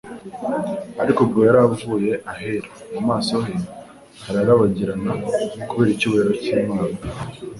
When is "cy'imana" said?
6.43-6.97